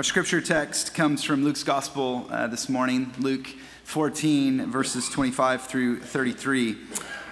[0.00, 3.46] Our scripture text comes from Luke's gospel uh, this morning, Luke
[3.84, 6.78] 14, verses 25 through 33.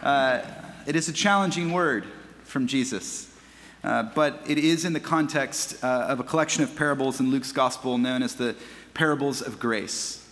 [0.02, 0.42] Uh,
[0.86, 2.04] it is a challenging word
[2.42, 3.34] from Jesus,
[3.82, 7.52] uh, but it is in the context uh, of a collection of parables in Luke's
[7.52, 8.54] gospel known as the
[8.92, 10.30] parables of grace.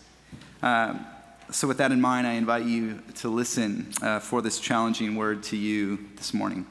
[0.62, 0.98] Uh,
[1.50, 5.42] so, with that in mind, I invite you to listen uh, for this challenging word
[5.44, 6.66] to you this morning.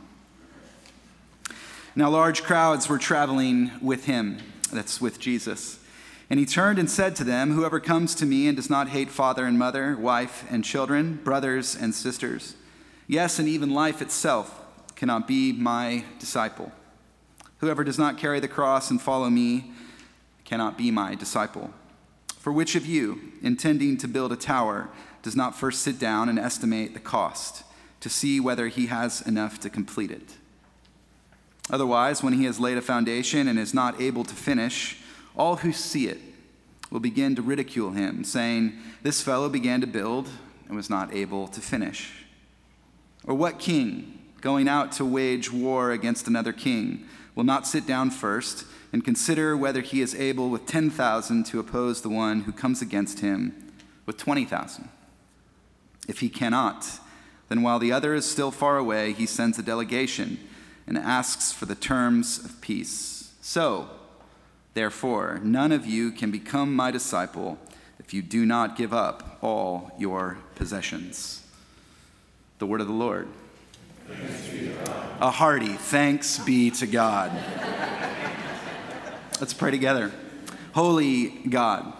[1.95, 4.37] Now, large crowds were traveling with him,
[4.71, 5.79] that's with Jesus.
[6.29, 9.11] And he turned and said to them, Whoever comes to me and does not hate
[9.11, 12.55] father and mother, wife and children, brothers and sisters,
[13.07, 14.61] yes, and even life itself,
[14.95, 16.71] cannot be my disciple.
[17.59, 19.71] Whoever does not carry the cross and follow me
[20.43, 21.71] cannot be my disciple.
[22.37, 24.89] For which of you, intending to build a tower,
[25.23, 27.63] does not first sit down and estimate the cost
[28.01, 30.37] to see whether he has enough to complete it?
[31.69, 34.97] Otherwise, when he has laid a foundation and is not able to finish,
[35.35, 36.19] all who see it
[36.91, 40.29] will begin to ridicule him, saying, This fellow began to build
[40.67, 42.25] and was not able to finish.
[43.23, 48.11] Or what king, going out to wage war against another king, will not sit down
[48.11, 52.81] first and consider whether he is able with 10,000 to oppose the one who comes
[52.81, 53.73] against him
[54.05, 54.87] with 20,000?
[56.07, 56.99] If he cannot,
[57.49, 60.39] then while the other is still far away, he sends a delegation
[60.87, 63.31] and asks for the terms of peace.
[63.41, 63.89] So,
[64.73, 67.57] therefore, none of you can become my disciple
[67.99, 71.45] if you do not give up all your possessions.
[72.59, 73.27] The word of the Lord.
[75.19, 77.31] A hearty thanks be to God.
[79.39, 80.11] Let's pray together.
[80.73, 81.93] Holy God,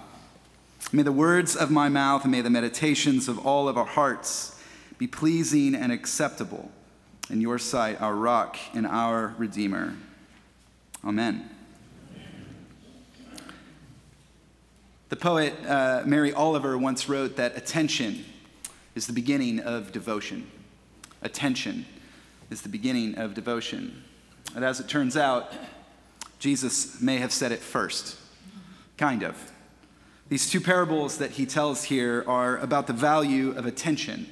[0.92, 4.62] may the words of my mouth and may the meditations of all of our hearts
[4.98, 6.72] be pleasing and acceptable
[7.30, 9.96] in your sight, our rock and our redeemer.
[11.04, 11.50] Amen.
[15.10, 18.26] The poet uh, Mary Oliver once wrote that attention
[18.96, 20.50] is the beginning of devotion.
[21.22, 21.86] Attention
[22.50, 24.04] is the beginning of devotion.
[24.56, 25.54] And as it turns out,
[26.40, 28.18] Jesus may have said it first.
[28.98, 29.52] Kind of.
[30.30, 34.28] These two parables that he tells here are about the value of attention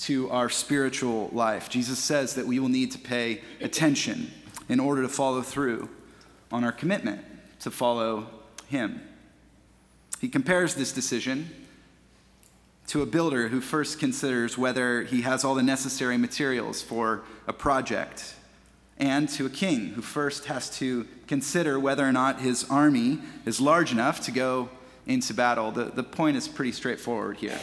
[0.00, 1.68] to our spiritual life.
[1.68, 4.30] Jesus says that we will need to pay attention
[4.68, 5.88] in order to follow through
[6.50, 7.22] on our commitment
[7.60, 8.26] to follow
[8.68, 9.02] him.
[10.20, 11.50] He compares this decision
[12.86, 17.52] to a builder who first considers whether he has all the necessary materials for a
[17.52, 18.34] project,
[18.98, 23.60] and to a king who first has to consider whether or not his army is
[23.60, 24.68] large enough to go
[25.06, 25.70] into battle.
[25.70, 27.58] The, the point is pretty straightforward here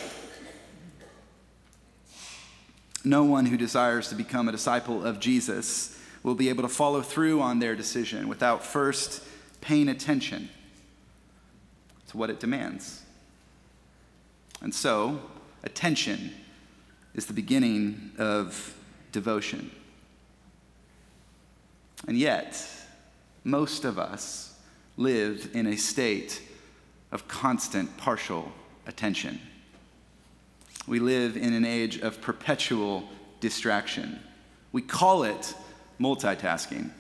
[3.08, 7.02] no one who desires to become a disciple of Jesus will be able to follow
[7.02, 9.24] through on their decision without first
[9.62, 10.50] paying attention
[12.10, 13.04] to what it demands.
[14.62, 15.20] And so,
[15.64, 16.34] attention
[17.14, 18.76] is the beginning of
[19.12, 19.72] devotion.
[22.08, 22.62] And yet,
[23.44, 24.54] most of us
[24.98, 26.42] live in a state
[27.12, 28.52] of constant partial
[28.86, 29.40] attention.
[30.88, 33.10] We live in an age of perpetual
[33.42, 34.22] distraction.
[34.72, 35.54] We call it
[36.00, 36.92] multitasking.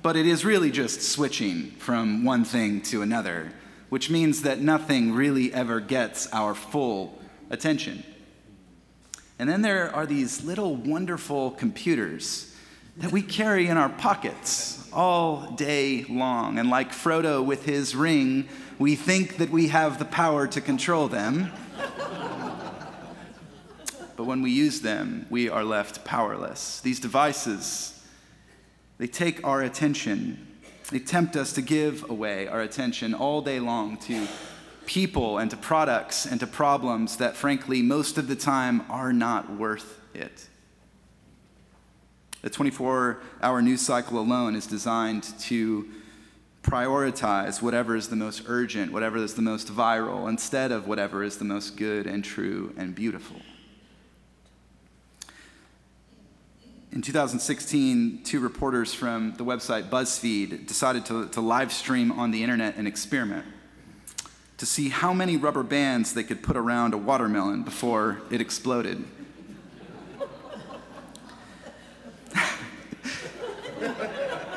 [0.00, 3.52] but it is really just switching from one thing to another,
[3.90, 7.20] which means that nothing really ever gets our full
[7.50, 8.02] attention.
[9.38, 12.51] And then there are these little wonderful computers
[12.96, 16.58] that we carry in our pockets all day long.
[16.58, 18.48] And like Frodo with his ring,
[18.78, 21.50] we think that we have the power to control them.
[24.16, 26.80] but when we use them, we are left powerless.
[26.80, 27.98] These devices,
[28.98, 30.46] they take our attention.
[30.90, 34.28] They tempt us to give away our attention all day long to
[34.84, 39.50] people and to products and to problems that, frankly, most of the time are not
[39.50, 40.48] worth it.
[42.42, 45.88] The 24 hour news cycle alone is designed to
[46.62, 51.38] prioritize whatever is the most urgent, whatever is the most viral, instead of whatever is
[51.38, 53.36] the most good and true and beautiful.
[56.92, 62.42] In 2016, two reporters from the website BuzzFeed decided to, to live stream on the
[62.42, 63.46] internet an experiment
[64.58, 69.02] to see how many rubber bands they could put around a watermelon before it exploded.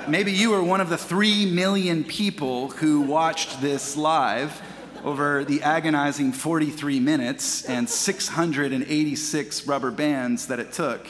[0.07, 4.61] Maybe you were one of the three million people who watched this live
[5.03, 11.07] over the agonizing 43 minutes and 686 rubber bands that it took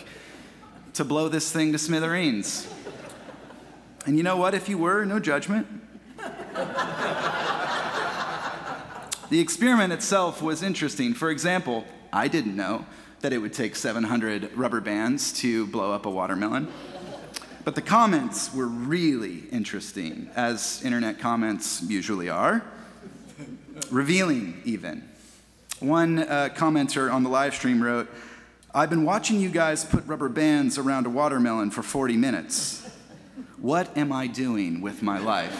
[0.94, 2.74] to blow this thing to smithereens.
[4.06, 4.54] And you know what?
[4.54, 5.68] If you were, no judgment.
[9.30, 11.14] the experiment itself was interesting.
[11.14, 11.84] For example,
[12.14, 12.86] I didn't know
[13.20, 16.72] that it would take 700 rubber bands to blow up a watermelon.
[17.66, 22.64] But the comments were really interesting, as internet comments usually are,
[23.90, 25.04] revealing even.
[25.80, 28.08] One uh, commenter on the live stream wrote,
[28.72, 32.88] I've been watching you guys put rubber bands around a watermelon for 40 minutes.
[33.58, 35.60] What am I doing with my life?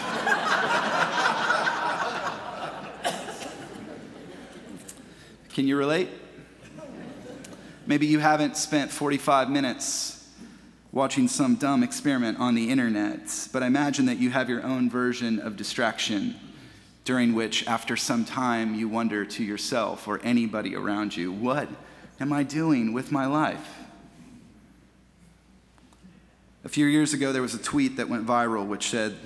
[5.54, 6.10] Can you relate?
[7.88, 10.15] Maybe you haven't spent 45 minutes
[10.96, 14.90] watching some dumb experiment on the internet, but I imagine that you have your own
[14.90, 16.36] version of distraction
[17.04, 21.68] during which, after some time, you wonder to yourself or anybody around you, What
[22.22, 23.78] am I doing with my life?
[26.64, 29.18] A few years ago, there was a tweet that went viral which said,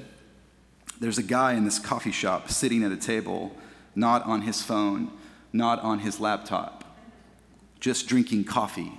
[1.00, 3.56] There's a guy in this coffee shop sitting at a table,
[3.94, 5.12] not on his phone,
[5.54, 6.84] not on his laptop,
[7.80, 8.94] just drinking coffee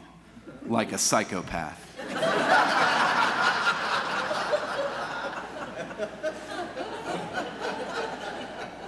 [0.69, 1.90] like a psychopath.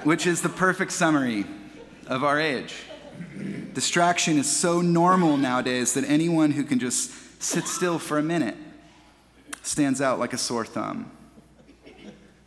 [0.05, 1.47] Which is the perfect summary
[2.07, 2.75] of our age.
[3.73, 8.57] Distraction is so normal nowadays that anyone who can just sit still for a minute
[9.63, 11.11] stands out like a sore thumb.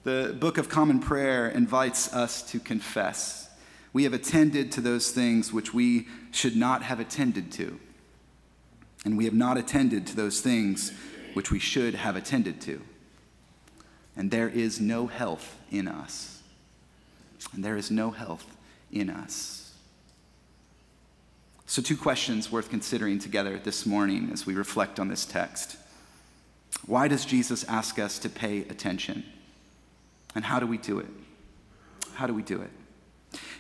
[0.04, 3.50] The Book of Common Prayer invites us to confess.
[3.94, 7.80] We have attended to those things which we should not have attended to
[9.06, 10.92] and we have not attended to those things
[11.34, 12.81] which we should have attended to.
[14.18, 16.35] And there is no health in us.
[17.53, 18.57] And there is no health
[18.92, 19.74] in us.
[21.68, 25.77] So, two questions worth considering together this morning as we reflect on this text.
[26.86, 29.24] Why does Jesus ask us to pay attention?
[30.36, 31.07] And how do we do it?
[32.15, 32.69] How do we do it?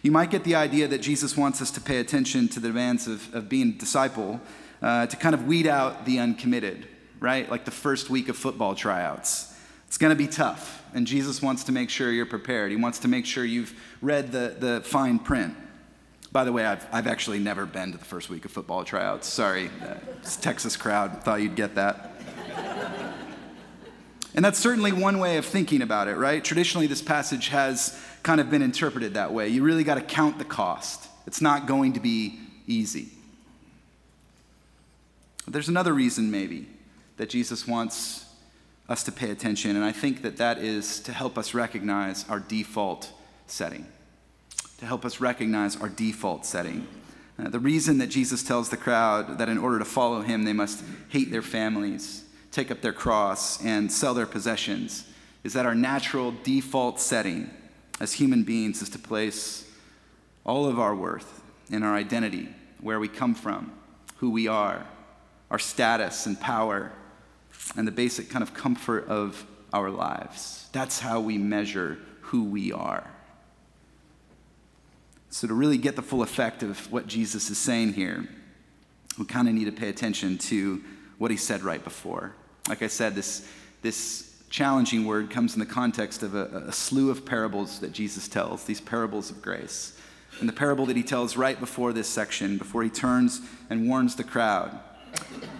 [0.01, 3.07] You might get the idea that Jesus wants us to pay attention to the demands
[3.07, 4.39] of, of being a disciple
[4.81, 6.87] uh, to kind of weed out the uncommitted,
[7.19, 7.49] right?
[7.49, 9.54] Like the first week of football tryouts.
[9.95, 12.69] It's going to be tough, and Jesus wants to make sure you're prepared.
[12.69, 15.55] He wants to make sure you've read the, the fine print.
[16.33, 19.25] By the way, I've, I've actually never been to the first week of football tryouts.
[19.25, 19.93] Sorry, uh,
[20.41, 22.11] Texas crowd thought you'd get that.
[24.35, 26.43] And that's certainly one way of thinking about it, right?
[26.43, 29.47] Traditionally, this passage has kind of been interpreted that way.
[29.47, 31.07] You really got to count the cost.
[31.25, 32.37] It's not going to be
[32.67, 33.11] easy.
[35.45, 36.67] But there's another reason, maybe,
[37.15, 38.24] that Jesus wants
[38.87, 42.39] us to pay attention, and I think that that is to help us recognize our
[42.39, 43.11] default
[43.47, 43.85] setting.
[44.77, 46.87] To help us recognize our default setting.
[47.37, 50.53] Uh, the reason that Jesus tells the crowd that in order to follow him, they
[50.53, 55.05] must hate their families, take up their cross, and sell their possessions
[55.43, 57.49] is that our natural default setting
[57.99, 59.69] as human beings is to place
[60.43, 62.49] all of our worth in our identity,
[62.81, 63.71] where we come from,
[64.17, 64.85] who we are,
[65.51, 66.91] our status and power,
[67.75, 70.69] and the basic kind of comfort of our lives.
[70.71, 73.09] That's how we measure who we are.
[75.29, 78.27] So, to really get the full effect of what Jesus is saying here,
[79.19, 80.81] we kind of need to pay attention to
[81.17, 82.33] what he said right before.
[82.69, 83.47] Like I said, this,
[83.81, 88.27] this challenging word comes in the context of a, a slew of parables that Jesus
[88.27, 89.99] tells, these parables of grace.
[90.39, 94.15] And the parable that he tells right before this section, before he turns and warns
[94.15, 94.77] the crowd,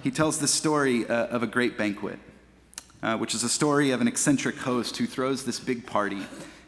[0.03, 2.19] he tells the story uh, of a great banquet,
[3.01, 6.21] uh, which is a story of an eccentric host who throws this big party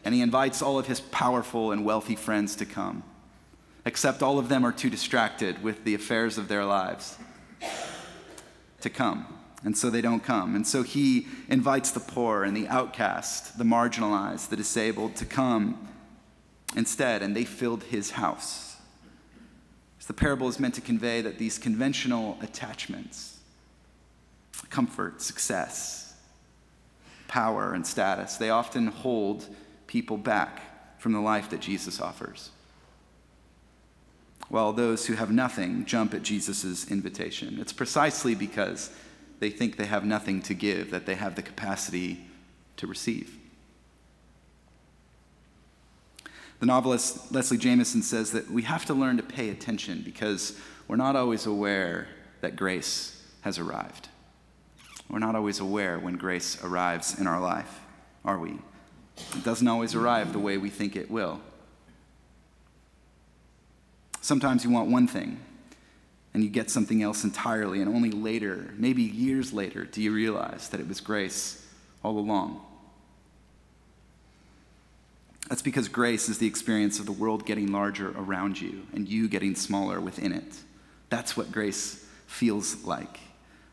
[0.04, 3.02] and he invites all of his powerful and wealthy friends to come.
[3.84, 7.16] Except all of them are too distracted with the affairs of their lives
[8.80, 9.26] to come.
[9.64, 10.54] And so they don't come.
[10.54, 15.88] And so he invites the poor and the outcast, the marginalized, the disabled to come
[16.76, 18.67] instead, and they filled his house
[20.08, 23.38] the parable is meant to convey that these conventional attachments,
[24.70, 26.14] comfort, success,
[27.28, 29.46] power, and status, they often hold
[29.86, 32.50] people back from the life that Jesus offers.
[34.48, 37.58] While those who have nothing jump at Jesus' invitation.
[37.60, 38.90] It's precisely because
[39.40, 42.24] they think they have nothing to give that they have the capacity
[42.78, 43.36] to receive.
[46.60, 50.96] The novelist Leslie Jamison says that we have to learn to pay attention because we're
[50.96, 52.08] not always aware
[52.40, 54.08] that grace has arrived.
[55.08, 57.80] We're not always aware when grace arrives in our life,
[58.24, 58.58] are we?
[59.36, 61.40] It doesn't always arrive the way we think it will.
[64.20, 65.40] Sometimes you want one thing
[66.34, 70.68] and you get something else entirely, and only later, maybe years later, do you realize
[70.68, 71.66] that it was grace
[72.04, 72.60] all along.
[75.48, 79.28] That's because grace is the experience of the world getting larger around you and you
[79.28, 80.60] getting smaller within it.
[81.08, 83.18] That's what grace feels like.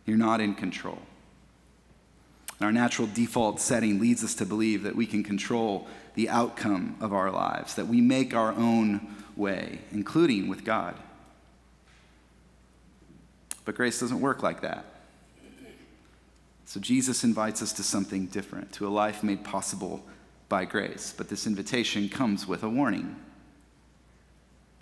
[0.05, 0.99] You're not in control.
[2.59, 6.95] And Our natural default setting leads us to believe that we can control the outcome
[7.01, 10.95] of our lives, that we make our own way, including with God.
[13.65, 14.85] But grace doesn't work like that.
[16.63, 20.03] So Jesus invites us to something different, to a life made possible
[20.49, 21.13] by grace.
[21.15, 23.15] But this invitation comes with a warning.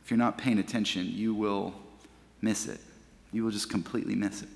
[0.04, 1.74] If you're not paying attention, you will
[2.42, 2.80] miss it.
[3.32, 4.50] You will just completely miss it.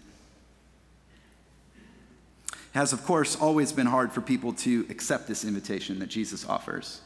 [2.52, 6.48] It has, of course, always been hard for people to accept this invitation that Jesus
[6.48, 7.02] offers,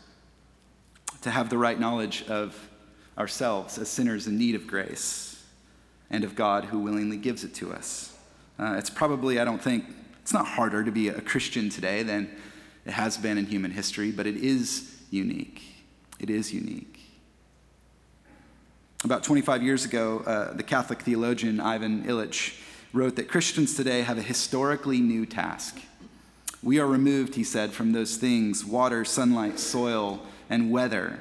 [1.22, 2.70] to have the right knowledge of
[3.18, 5.44] ourselves as sinners in need of grace
[6.10, 8.18] and of God who willingly gives it to us.
[8.60, 9.86] Uh, it's probably, I don't think,
[10.22, 12.30] it's not harder to be a Christian today than
[12.86, 15.62] it has been in human history, but it is unique.
[16.20, 17.00] It is unique.
[19.04, 22.60] About 25 years ago, uh, the Catholic theologian Ivan Illich
[22.94, 25.80] wrote that Christians today have a historically new task.
[26.62, 31.20] We are removed, he said, from those things water, sunlight, soil, and weather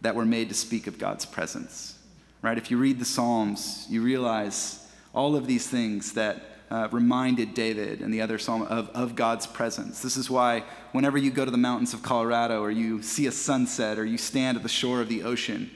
[0.00, 1.98] that were made to speak of God's presence.
[2.40, 2.56] Right?
[2.56, 8.00] If you read the Psalms, you realize all of these things that uh, reminded David
[8.00, 10.00] and the other psalm of, of God's presence.
[10.00, 10.62] This is why,
[10.92, 14.16] whenever you go to the mountains of Colorado or you see a sunset or you
[14.16, 15.70] stand at the shore of the ocean,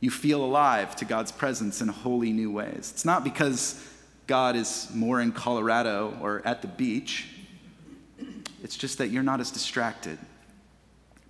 [0.00, 2.90] you feel alive to God's presence in wholly new ways.
[2.92, 3.82] It's not because
[4.26, 7.28] God is more in Colorado or at the beach,
[8.62, 10.18] it's just that you're not as distracted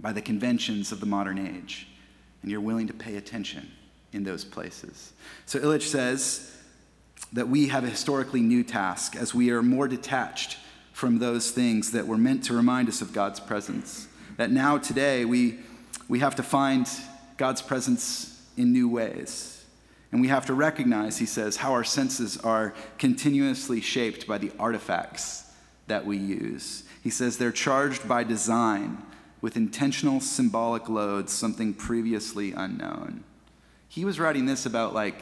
[0.00, 1.86] by the conventions of the modern age
[2.42, 3.70] and you're willing to pay attention
[4.12, 5.12] in those places.
[5.46, 6.56] So Illich says,
[7.32, 10.58] that we have a historically new task as we are more detached
[10.92, 14.08] from those things that were meant to remind us of God's presence.
[14.36, 15.60] That now, today, we,
[16.08, 16.88] we have to find
[17.36, 19.64] God's presence in new ways.
[20.12, 24.50] And we have to recognize, he says, how our senses are continuously shaped by the
[24.58, 25.50] artifacts
[25.86, 26.84] that we use.
[27.02, 29.02] He says they're charged by design
[29.40, 33.24] with intentional symbolic loads, something previously unknown.
[33.88, 35.16] He was writing this about like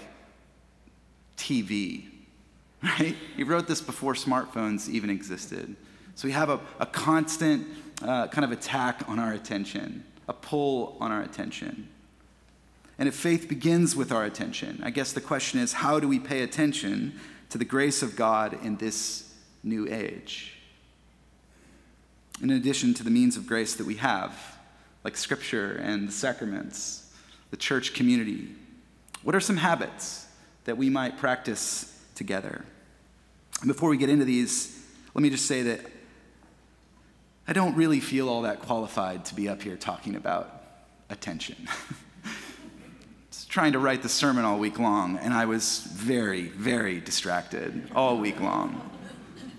[1.38, 2.04] TV,
[2.83, 3.16] right?
[3.37, 5.75] He wrote this before smartphones even existed.
[6.14, 7.66] So we have a, a constant
[8.02, 11.88] uh, kind of attack on our attention, a pull on our attention.
[12.99, 16.18] And if faith begins with our attention, I guess the question is how do we
[16.18, 17.18] pay attention
[17.50, 20.54] to the grace of God in this new age?
[22.42, 24.59] In addition to the means of grace that we have,
[25.04, 27.12] like Scripture and the sacraments,
[27.50, 28.49] the church community,
[29.23, 30.27] what are some habits
[30.68, 32.62] that we might practice together.
[33.66, 34.78] before we get into these,
[35.14, 35.80] let me just say that
[37.46, 40.62] I don't really feel all that qualified to be up here talking about
[41.08, 41.56] attention.
[43.48, 48.18] trying to write the sermon all week long, and I was very, very distracted all
[48.18, 48.90] week long.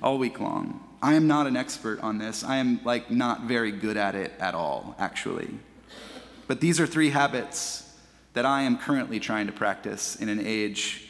[0.04, 0.88] All week long.
[1.02, 2.44] I am not an expert on this.
[2.44, 5.50] I am like not very good at it at all, actually.
[6.46, 7.89] But these are three habits
[8.34, 11.10] that I am currently trying to practice in an age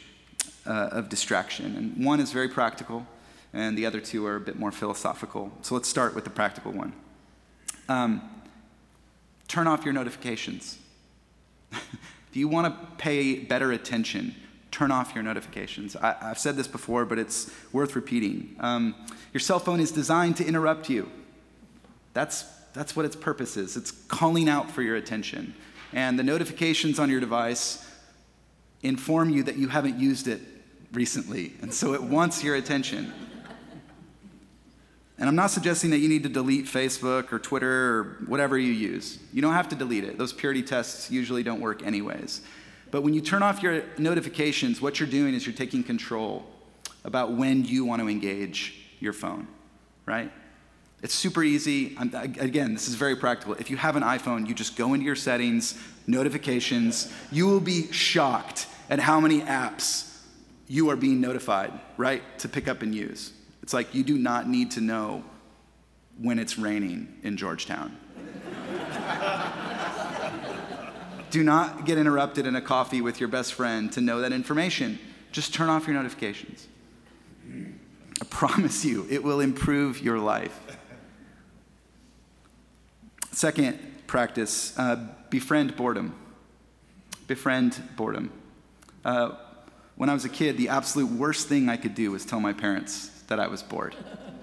[0.66, 1.76] uh, of distraction.
[1.76, 3.06] And one is very practical,
[3.52, 5.52] and the other two are a bit more philosophical.
[5.62, 6.92] So let's start with the practical one.
[7.88, 8.22] Um,
[9.48, 10.78] turn off your notifications.
[11.72, 14.34] if you want to pay better attention,
[14.70, 15.96] turn off your notifications.
[15.96, 18.56] I, have said this before, but it's worth repeating.
[18.60, 18.94] Um,
[19.32, 21.10] your cell phone is designed to interrupt you.
[22.14, 23.76] That's, that's what its purpose is.
[23.76, 25.54] It's calling out for your attention
[25.92, 27.86] and the notifications on your device
[28.82, 30.40] inform you that you haven't used it
[30.92, 33.12] recently, and so it wants your attention.
[35.18, 38.72] And I'm not suggesting that you need to delete Facebook or Twitter or whatever you
[38.72, 39.18] use.
[39.34, 40.16] You don't have to delete it.
[40.16, 42.40] Those purity tests usually don't work, anyways.
[42.90, 46.46] But when you turn off your notifications, what you're doing is you're taking control
[47.04, 49.46] about when you want to engage your phone,
[50.06, 50.32] right?
[51.02, 51.96] It's super easy.
[51.98, 53.54] Again, this is very practical.
[53.54, 57.12] If you have an iPhone, you just go into your settings, notifications.
[57.32, 60.18] You will be shocked at how many apps
[60.68, 63.32] you are being notified, right, to pick up and use.
[63.62, 65.24] It's like you do not need to know
[66.18, 67.96] when it's raining in Georgetown.
[71.30, 74.98] do not get interrupted in a coffee with your best friend to know that information.
[75.32, 76.66] Just turn off your notifications.
[78.20, 80.69] I promise you, it will improve your life.
[83.32, 86.14] Second practice uh, befriend boredom.
[87.26, 88.32] Befriend boredom.
[89.04, 89.32] Uh,
[89.96, 92.52] when I was a kid, the absolute worst thing I could do was tell my
[92.52, 93.94] parents that I was bored,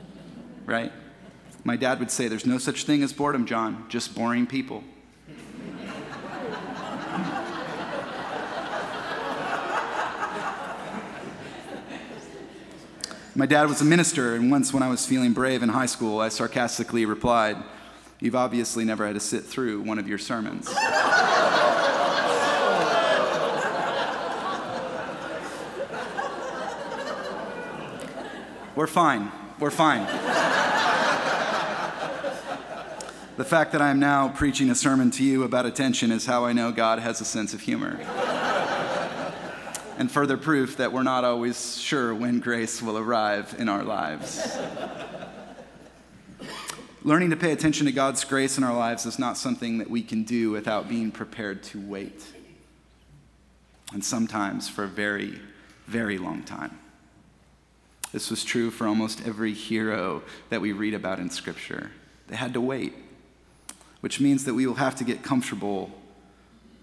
[0.65, 0.91] right?
[1.63, 4.83] My dad would say, There's no such thing as boredom, John, just boring people.
[13.35, 16.19] My dad was a minister, and once when I was feeling brave in high school,
[16.19, 17.57] I sarcastically replied,
[18.19, 20.67] You've obviously never had to sit through one of your sermons.
[28.75, 29.31] We're fine.
[29.59, 30.05] We're fine.
[33.37, 36.53] the fact that I'm now preaching a sermon to you about attention is how I
[36.53, 37.99] know God has a sense of humor.
[39.97, 44.57] and further proof that we're not always sure when grace will arrive in our lives.
[47.07, 50.03] Learning to pay attention to God's grace in our lives is not something that we
[50.03, 52.21] can do without being prepared to wait.
[53.93, 55.39] And sometimes for a very,
[55.85, 56.77] very long time.
[58.11, 61.91] This was true for almost every hero that we read about in Scripture.
[62.27, 62.93] They had to wait,
[64.01, 65.91] which means that we will have to get comfortable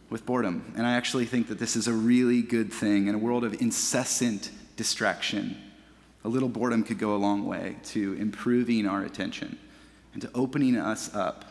[0.09, 0.73] with boredom.
[0.75, 3.61] And I actually think that this is a really good thing in a world of
[3.61, 5.59] incessant distraction.
[6.25, 9.59] A little boredom could go a long way to improving our attention
[10.14, 11.44] and to opening us up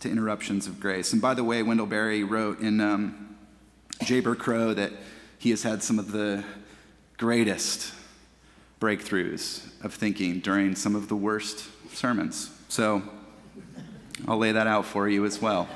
[0.00, 1.12] to interruptions of grace.
[1.12, 3.36] And by the way, Wendell Berry wrote in um,
[4.02, 4.92] Jayber Crow that
[5.38, 6.44] he has had some of the
[7.16, 7.94] greatest
[8.80, 12.50] breakthroughs of thinking during some of the worst sermons.
[12.68, 13.02] So
[14.26, 15.68] I'll lay that out for you as well.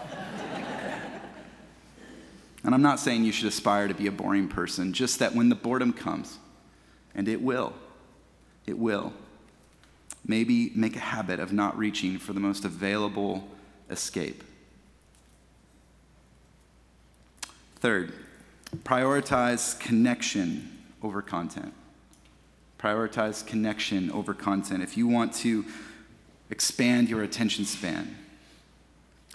[2.64, 5.50] And I'm not saying you should aspire to be a boring person, just that when
[5.50, 6.38] the boredom comes,
[7.14, 7.74] and it will,
[8.64, 9.12] it will,
[10.26, 13.46] maybe make a habit of not reaching for the most available
[13.90, 14.42] escape.
[17.76, 18.12] Third,
[18.84, 21.74] prioritize connection over content.
[22.78, 24.82] Prioritize connection over content.
[24.82, 25.64] If you want to
[26.50, 28.16] expand your attention span,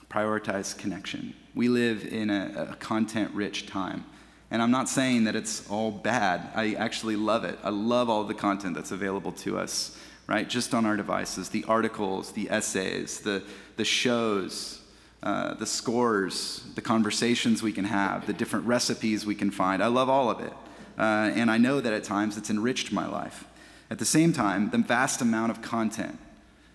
[0.09, 1.35] prioritize connection.
[1.53, 4.05] We live in a, a content rich time.
[4.51, 6.49] And I'm not saying that it's all bad.
[6.55, 7.59] I actually love it.
[7.63, 9.95] I love all the content that's available to us,
[10.29, 10.47] right?
[10.47, 13.43] Just on our devices the articles, the essays, the,
[13.77, 14.79] the shows,
[15.23, 19.83] uh, the scores, the conversations we can have, the different recipes we can find.
[19.83, 20.53] I love all of it.
[20.99, 23.45] Uh, and I know that at times it's enriched my life.
[23.89, 26.19] At the same time, the vast amount of content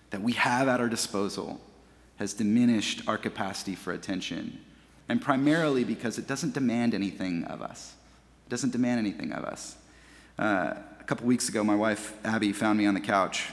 [0.09, 1.61] that we have at our disposal
[2.17, 4.59] has diminished our capacity for attention.
[5.07, 7.93] And primarily because it doesn't demand anything of us.
[8.47, 9.77] It doesn't demand anything of us.
[10.37, 10.73] Uh,
[11.05, 13.51] couple weeks ago, my wife, Abby, found me on the couch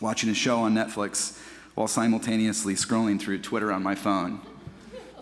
[0.00, 1.38] watching a show on Netflix
[1.76, 4.40] while simultaneously scrolling through Twitter on my phone,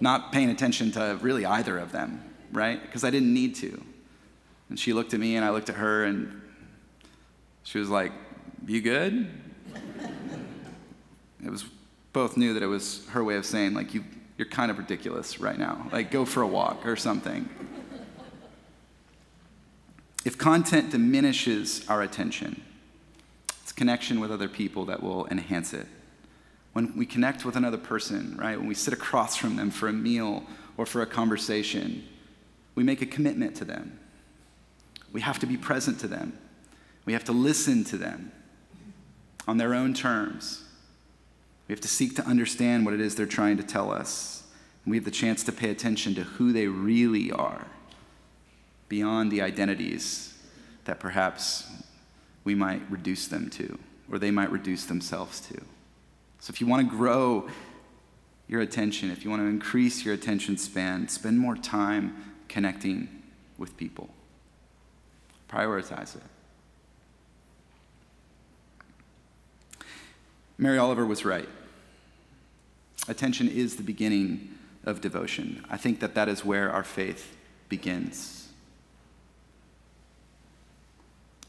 [0.00, 2.80] not paying attention to really either of them, right?
[2.80, 3.84] Because I didn't need to.
[4.70, 6.40] And she looked at me and I looked at her and
[7.64, 8.12] she was like,
[8.66, 9.30] You good?
[11.44, 11.66] it was
[12.14, 14.02] both knew that it was her way of saying, like, you,
[14.38, 15.86] you're kind of ridiculous right now.
[15.92, 17.46] Like, go for a walk or something.
[20.26, 22.60] If content diminishes our attention,
[23.62, 25.86] it's connection with other people that will enhance it.
[26.72, 29.92] When we connect with another person, right, when we sit across from them for a
[29.92, 30.42] meal
[30.76, 32.02] or for a conversation,
[32.74, 34.00] we make a commitment to them.
[35.12, 36.36] We have to be present to them.
[37.04, 38.32] We have to listen to them
[39.46, 40.64] on their own terms.
[41.68, 44.42] We have to seek to understand what it is they're trying to tell us.
[44.84, 47.68] And we have the chance to pay attention to who they really are
[48.88, 50.34] beyond the identities
[50.84, 51.68] that perhaps
[52.44, 53.78] we might reduce them to,
[54.10, 55.60] or they might reduce themselves to.
[56.38, 57.48] So if you want to grow
[58.48, 63.08] your attention, if you want to increase your attention span, spend more time connecting
[63.58, 64.08] with people.
[65.50, 66.22] Prioritize it.
[70.58, 71.48] Mary Oliver was right.
[73.08, 75.64] Attention is the beginning of devotion.
[75.68, 77.36] I think that that is where our faith
[77.68, 78.35] begins.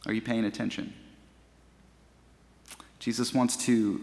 [0.06, 0.94] Are you paying attention?
[3.00, 4.02] Jesus wants to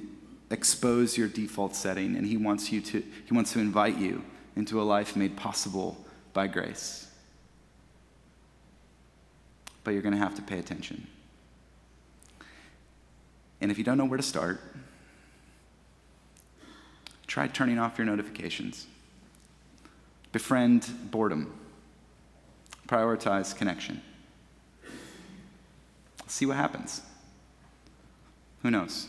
[0.50, 4.22] expose your default setting and he wants you to he wants to invite you
[4.56, 5.96] into a life made possible
[6.32, 7.04] by grace
[9.84, 11.06] but you're going to have to pay attention.
[13.60, 14.60] And if you don't know where to start,
[17.26, 18.86] try turning off your notifications.
[20.32, 21.52] Befriend boredom.
[22.88, 24.02] Prioritize connection.
[26.34, 27.00] See what happens.
[28.62, 29.06] Who knows?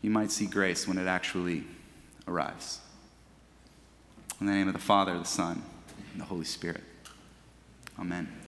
[0.00, 1.64] You might see grace when it actually
[2.28, 2.78] arrives.
[4.40, 5.60] In the name of the Father, the Son,
[6.12, 6.84] and the Holy Spirit.
[7.98, 8.28] Amen.